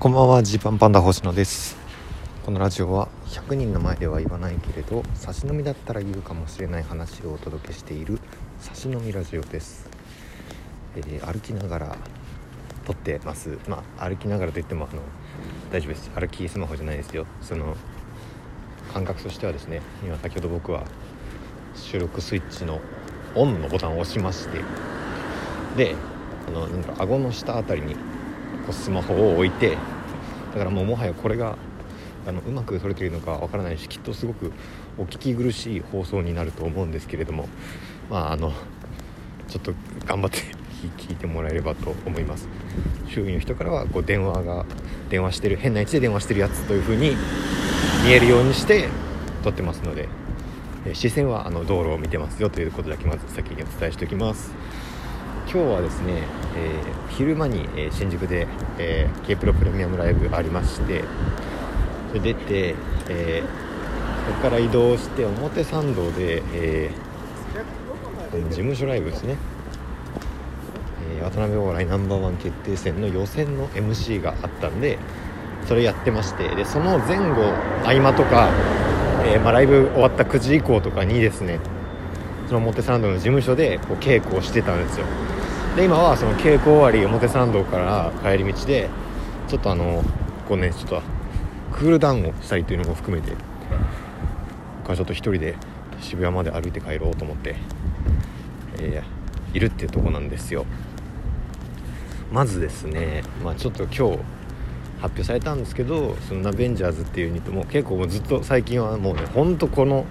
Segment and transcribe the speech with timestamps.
[0.00, 1.76] こんばんはジーパンパンダ星野です。
[2.46, 8.18] このラジオは100人の前では言わないけれど差し飲みだったら言うかもしれない話をお届けしている
[8.60, 9.90] 差し飲みラジオです、
[10.96, 11.98] えー、歩きながら
[12.86, 13.58] 撮ってます。
[13.68, 15.02] まあ歩きながらといってもあの
[15.70, 16.10] 大丈夫です。
[16.14, 17.26] 歩きスマホじゃないですよ。
[17.42, 17.76] その
[18.94, 20.84] 感覚としてはですね今先ほど僕は
[21.74, 22.80] 収録スイッチの
[23.34, 24.62] オンのボタンを押しまして
[25.76, 25.94] で
[26.48, 27.94] あのなんだろう顎の下あたりに
[28.66, 29.76] こうスマホを置いて
[30.52, 31.56] だからもうもはやこれが
[32.26, 34.52] あのうまく撮れているのかわからないしきっとすごく
[34.98, 37.48] お聞き苦しい放送になると思うんですけれども
[38.10, 38.52] まああの
[39.48, 39.72] ちょっと
[40.06, 40.38] 頑張って
[40.98, 42.48] 聞いてもらえればと思います。
[43.08, 44.64] 周囲の人からはこう電話が
[45.10, 47.16] 電話してる変な位置で電話してるやつという風に
[48.04, 48.88] 見えるようにして
[49.42, 50.08] 撮ってますので
[50.94, 54.52] 視線はあの道路を見てますよということだけまず先にお伝えしておきます。
[55.52, 56.22] 今日はですね、
[56.56, 58.46] えー、昼間に、え、新宿で、
[58.78, 61.02] えー、K プロプレミアムライブありまして
[62.10, 62.76] それ出て、
[63.08, 69.38] えー、そこから移動して表参道で、えー、事務所ライブですね、
[71.18, 75.00] え、渡辺お笑いナンバーワン決定戦の予選の MC があったんで
[75.66, 77.42] それやってましてでその前後
[77.82, 78.50] 合間とか、
[79.24, 81.58] えまあ、ライブ終わった9時以降とかにですね
[82.46, 85.06] その表参道の事務所でこう稽古をしてたんですよ。
[85.76, 88.88] で今はその稽古終わり表参道から帰り道で
[89.46, 90.02] ちょっとあの
[90.48, 91.02] こうねちょっと
[91.72, 93.36] クールダウンをしたりというのも含めて
[94.78, 95.56] 僕はちょっと1人で
[96.00, 97.54] 渋谷まで歩いて帰ろうと思って、
[98.80, 100.66] えー、いるっていうとこなんですよ。
[102.32, 104.00] まずですね、まあ、ちょっと今日
[105.00, 110.04] 発表されたんですけどそのナベンジャーズっていうユニットも結構もうずっと最近はもうねほんとこの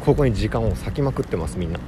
[0.00, 1.80] ここに時間を割きまくってますみんな。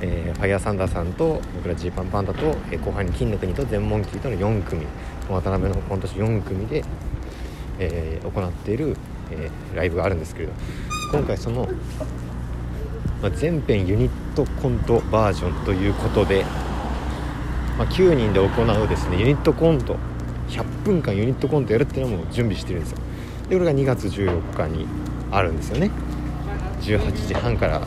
[0.00, 4.86] えー、ファイヤーサンダーさんと僕らジーパンパンダと、えー、後半に金の国と全モンキーとの4組
[5.28, 6.84] 渡辺の今年4組で、
[7.78, 8.96] えー、行っている、
[9.30, 10.52] えー、ライブがあるんですけれど
[11.12, 11.68] 今回その、
[13.22, 16.44] まあ、全編ユニットコントバージョンということで、
[17.76, 19.96] まあ、9人で行うですねユニットコント
[20.48, 22.98] 100分間ユニットコントやるっていうのも準備してるんですよ。
[23.48, 24.86] でこれが2月14日に
[25.30, 25.90] あるんですよね。
[26.80, 27.86] 18時半から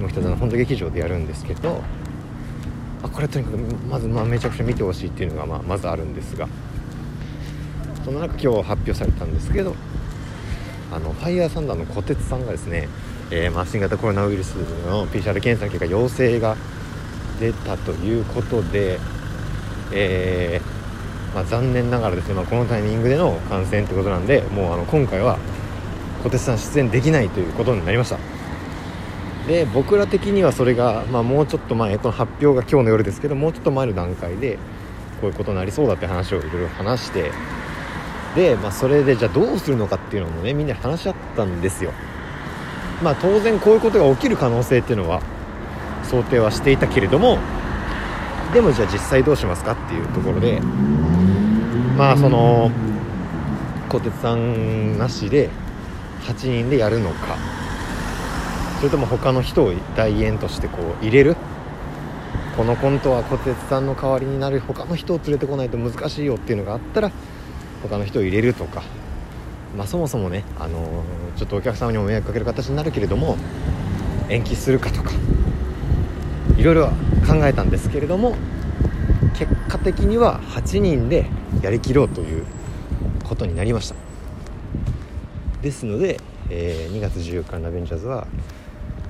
[0.00, 1.82] 下北沢の本土劇場でやるんですけど
[3.02, 3.56] あこれとにかく
[3.88, 6.48] まずまあめちゃくちゃ見てほしいっていうのがまあまずあるんですが
[8.04, 9.74] その中今日発表されたんですけど
[10.92, 12.88] あのファイヤーサンダーの小鉄さんがですね、
[13.30, 16.56] えー、まあ新型コロナウイルスの PCR 検査の結果陽性が
[17.38, 18.98] 出たということで、
[19.92, 25.38] えー、まあ、残念ながらですね、まあ、このタイミングでの感染ってことなんでもうあの今回は
[26.22, 28.29] 小鉄さん出演できないということになりました。
[29.50, 34.58] で僕ら的にはそれが、まあ、もうちょっと前この発表が今日の夜ですけどもうちょっと前の段階で
[35.20, 37.32] こういうことになりそうだって話をいろいろ話して
[38.36, 41.92] で、まあ、それでじゃあどうするのかっていうのもねみんな話し合ったんですよ。
[43.02, 45.20] まあ当然こういうことが起きる可能性っていうのは
[46.04, 47.38] 想定はしていたけれども
[48.54, 50.60] でもじゃあ実際どうしますかっていうところで
[51.98, 52.70] まあその
[53.88, 55.50] 小鉄さんなしで
[56.20, 57.59] 8人でやるのか。
[58.80, 61.36] それとも他の人を代演としてこう入れる？
[62.56, 67.10] このコントは小鉄さんの代わりになる他の人を連れてこないと難しいよっていうのがあったら
[67.82, 68.82] 他の人を入れるとか、
[69.76, 73.36] まあ、そもそもね、あのー、ちょっとお客様にも迷惑かける形になるけれども
[74.28, 75.12] 延期するかとか。
[76.60, 76.88] いろいろ
[77.26, 78.36] 考えたんですけれども
[79.38, 81.24] 結果的には8人で
[81.62, 82.44] やりきろうという
[83.24, 83.94] ことになりました。
[85.62, 86.20] ですので、
[86.50, 88.26] えー、2月14日のラベンジャーズは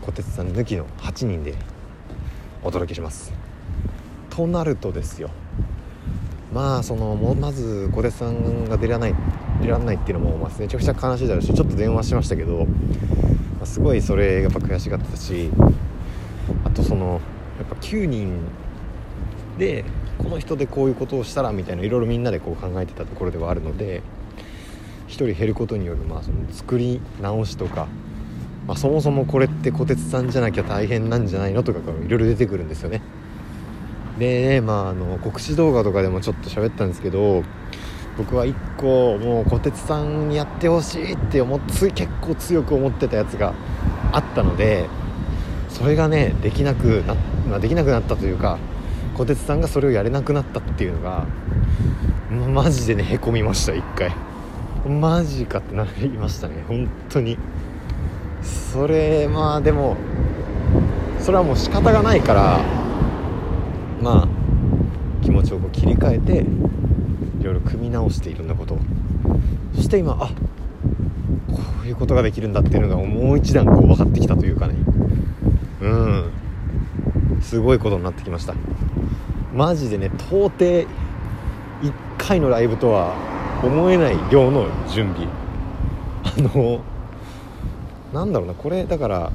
[0.02, 1.54] 小鉄さん抜きの8人で
[2.62, 3.32] お届けします。
[4.30, 5.30] となるとですよ。
[6.52, 9.14] まあそのまず小鉄さんが出らない
[9.60, 12.66] 出られないっていうのも、ま、めちゃくちゃ悲しいだろうしちょっと電話しましたけど、
[13.60, 15.50] ま、すごいそれやっぱ悔しがってたし
[16.64, 17.20] あとその
[17.58, 18.40] やっぱ9人
[19.58, 19.84] で
[20.18, 24.02] この人でこういうことをしたらみたいないろいろみんなでこう考えてたところではあるので
[25.08, 27.86] 1人減ることによるまあその作り直しとか
[28.70, 33.02] まあ、そもそもこれって小鉄さんじゃなきゃ大変なんじゃないのとかいろいろ出てくるんですよね。
[34.16, 37.42] でまああの告知動画とかでもちょっと喋ったんですけど
[38.16, 43.54] 僕は1個もう小鉄さんにやってほしいって思つ結構強く思ってたやつが
[44.12, 44.88] あったので
[45.68, 47.16] それがねできなくな,、
[47.48, 48.60] まあ、できなくなったというか
[49.14, 51.26] 小鉄さんがそれをやれなくなったっていうのが
[52.30, 54.14] マジでねへこみました1回。
[54.88, 57.36] マジかってなりましたね本当に。
[58.42, 59.96] それまあでも
[61.18, 62.60] それはもう仕方がないから
[64.02, 64.28] まあ
[65.22, 66.44] 気持ちをこう切り替えて
[67.40, 68.78] いろいろ組み直していろんなことを。
[69.74, 70.28] そして今あ
[71.52, 74.74] こういうことができるんだっていうのがもう一段こう分かってきたというかね。
[75.82, 76.30] うん。
[77.40, 78.54] すごいことになってきました。
[79.54, 80.86] マジでね到底1
[82.18, 83.14] 回のライブとは
[83.62, 85.28] 思えない量の準備。
[86.22, 86.80] あの
[88.12, 89.32] なんだろうなこれだから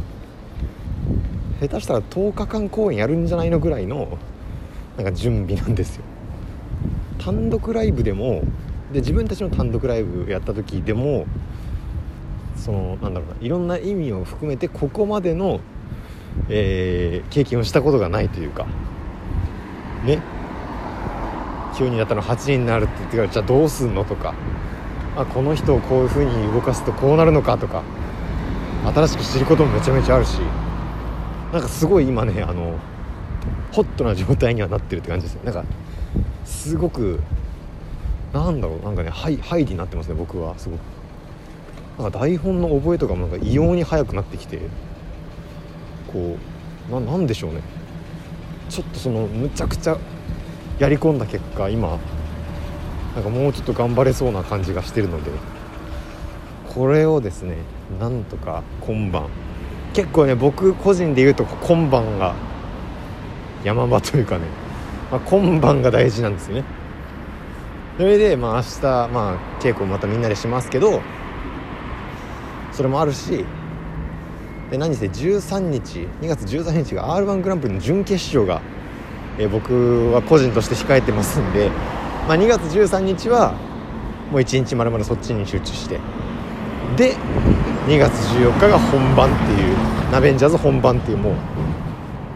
[1.60, 4.18] 下手したら10日間公演やるんじゃないのぐらいの
[4.98, 6.04] なんか準備なんですよ。
[7.18, 8.44] 単独ライブでも
[8.92, 11.26] で自分たちの単独ライブやった時でも
[12.56, 15.60] そのなんだろうないろんな意味を含めてここまでの、
[16.50, 18.68] えー、経験をしたことがないというか
[20.04, 20.22] ね。
[21.78, 24.34] 急になったの8人になるって言ってからじゃあどうすんのとか
[25.18, 27.84] あこの人をこういう風に動かすとこうなるのかとか
[28.94, 30.40] 新しく知ることもめちゃめちゃあるし
[31.52, 32.78] なんかすごい今ねあの
[33.72, 35.64] ホットな状態にはなってるって感じですねなんか
[36.46, 37.20] すごく
[38.34, 40.80] なんだろうなんかねハイハイになってますね僕はすごく。
[41.98, 44.60] なんか台本の覚えとかもなんか異様に速くなってきて
[46.12, 46.38] こ
[46.90, 47.62] うななんでしょうね。
[48.70, 49.98] ちょっとそのむちゃくちゃ
[50.78, 51.98] やり込んだ結果今
[53.16, 55.32] なんかもうちょっと頑張れそうな感じがしてるので。
[56.76, 57.56] これをですね
[58.00, 59.30] なんとか今晩。
[59.94, 62.36] 結構ね僕個人で言うと今晩が
[63.64, 64.46] 山場というかね、
[65.10, 66.66] まあ、今晩が大事なんですよね。
[67.98, 71.02] それでまあ明日まあ稽古またみんなでしますけど
[72.74, 73.46] それもあるし
[74.70, 78.62] で何せ13日2月13日が r 1グランプリの準決勝が、
[79.40, 81.70] えー、僕は個人として控えてますんで、
[82.28, 83.54] まあ、2月13日は
[84.30, 86.02] もう1日まるまるそっちに集中して
[86.96, 87.16] で
[87.88, 89.76] 2月14日が本番っていう
[90.12, 91.36] ナベンジャーズ本番っていうもう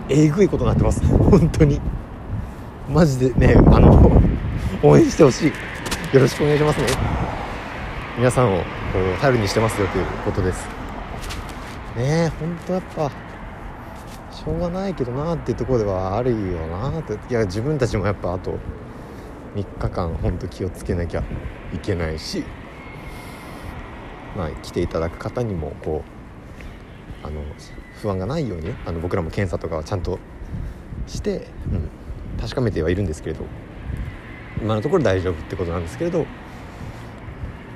[0.10, 1.06] えぐいことになってます。
[1.18, 1.80] 本当に。
[2.90, 4.12] マジでねあの
[4.82, 6.16] 応援してほしい。
[6.16, 6.88] よろしくお願いしますね。
[8.18, 8.64] 皆さんを
[9.22, 10.68] 頼りにしてますよということです。
[11.96, 13.10] ねえ本当やっぱ
[14.32, 16.38] しょうがないけどなっていうところではあるよ
[16.68, 17.14] なって。
[17.14, 18.58] いや自分たちもやっぱあと
[19.56, 21.24] 3日間本当気をつけなきゃ
[21.74, 22.44] いけないし。
[24.40, 26.02] まあ来ていただく方にもこ
[27.24, 27.42] うあの
[28.02, 30.18] 不安がないようにあの僕らも検査とかはちゃんと
[31.08, 31.90] して、うん、
[32.40, 33.44] 確かめてはいるんですけれど
[34.62, 36.26] 今のところ大丈夫ってことなんですけれど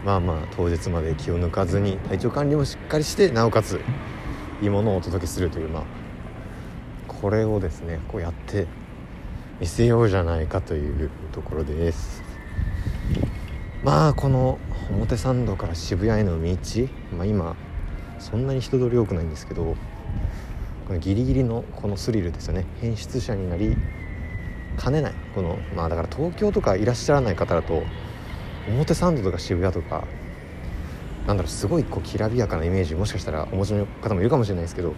[0.06, 3.82] まあまあ当日まで気を抜かずに体調管理もしっかりしてなおかつ
[4.62, 5.84] いいものをお届けするというまあ
[7.10, 8.68] これをですねこうやって
[9.60, 12.33] 見せようじゃないかというところです。
[13.84, 14.60] まあこの
[14.90, 16.58] 表参道から渋谷への道、
[17.18, 17.56] まあ、今
[18.18, 19.76] そんなに人通り多くないんですけど
[20.88, 22.66] このギリギリのこのスリルですよね。
[22.80, 23.76] 変質者になり
[24.78, 25.14] かねない。
[25.36, 27.84] このまあだから東京とかいらっしゃらない方だと
[28.70, 30.06] 表参道とか渋谷とか
[31.28, 34.94] なんだろうすごいこうきらびやかなイメージもしかしたらお持ちの方もいるかもしれないですけど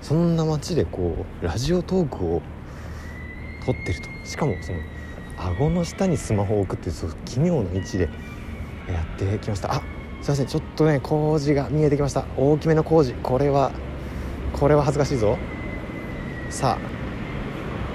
[0.00, 2.42] そんな街でこうラジオトークを
[3.66, 4.08] 撮ってると。
[4.24, 4.78] しかもその
[5.42, 8.04] 顎の下にスマホを置くっていうそう奇妙な位置で
[8.88, 9.72] やってきました。
[9.72, 9.82] あ
[10.20, 10.46] すいません。
[10.46, 12.26] ちょっとね工事が見えてきました。
[12.36, 13.14] 大きめの工事。
[13.22, 13.72] これは
[14.52, 15.38] これは恥ずかしいぞ。
[16.50, 16.78] さあ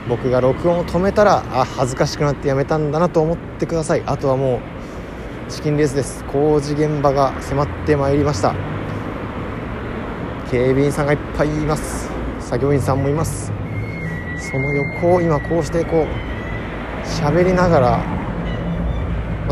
[0.10, 4.04] 僕が録音を止めたらあ恥ずかしくなってやめたんだなと思ってください。
[4.08, 4.60] あとはも
[5.48, 6.24] うチキンレースです。
[6.26, 8.56] 工事現場が迫ってまいりました。
[10.50, 12.10] 警備員さんがいっぱいいます。
[12.40, 13.52] 作業員さんもいます。
[14.38, 16.35] その横を今こうしてこう。
[17.06, 18.04] 喋りながら、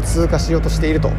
[0.04, 1.10] 通過しようとしていると。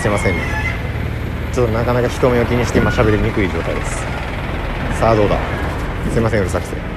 [0.00, 0.37] すいません。
[1.60, 3.96] ょっとなかなか人目を気にして今喋りにくい状態です。
[5.00, 5.36] さあどうだ？
[6.12, 6.88] すいませんうるさくて。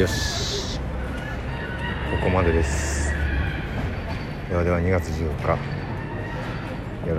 [0.00, 0.29] よし。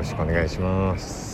[0.01, 1.30] よろしくお願いします。